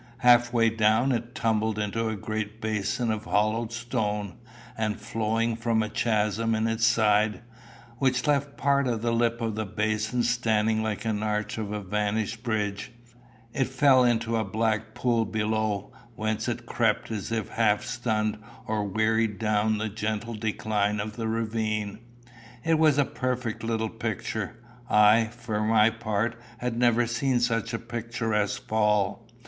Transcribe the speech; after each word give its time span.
Halfway 0.25 0.71
down, 0.71 1.11
it 1.11 1.35
tumbled 1.35 1.77
into 1.77 2.09
a 2.09 2.15
great 2.15 2.59
basin 2.59 3.11
of 3.11 3.25
hollowed 3.25 3.71
stone, 3.71 4.33
and 4.75 4.99
flowing 4.99 5.55
from 5.55 5.83
a 5.83 5.91
chasm 5.91 6.55
in 6.55 6.65
its 6.65 6.87
side, 6.87 7.41
which 7.99 8.25
left 8.25 8.57
part 8.57 8.87
of 8.87 9.03
the 9.03 9.13
lip 9.13 9.41
of 9.41 9.53
the 9.53 9.67
basin 9.67 10.23
standing 10.23 10.81
like 10.81 11.01
the 11.03 11.15
arch 11.21 11.59
of 11.59 11.71
a 11.71 11.83
vanished 11.83 12.41
bridge, 12.41 12.91
it 13.53 13.67
fell 13.67 14.03
into 14.03 14.37
a 14.37 14.43
black 14.43 14.95
pool 14.95 15.23
below, 15.23 15.93
whence 16.15 16.47
it 16.47 16.65
crept 16.65 17.11
as 17.11 17.31
if 17.31 17.49
half 17.49 17.85
stunned 17.85 18.39
or 18.65 18.83
weary 18.83 19.27
down 19.27 19.77
the 19.77 19.87
gentle 19.87 20.33
decline 20.33 20.99
of 20.99 21.15
the 21.15 21.27
ravine. 21.27 21.99
It 22.63 22.79
was 22.79 22.97
a 22.97 23.05
perfect 23.05 23.63
little 23.63 23.87
picture. 23.89 24.57
I, 24.89 25.25
for 25.25 25.61
my 25.61 25.91
part, 25.91 26.41
had 26.57 26.75
never 26.75 27.05
seen 27.05 27.39
such 27.39 27.71
a 27.71 27.77
picturesque 27.77 28.67
fall. 28.67 29.27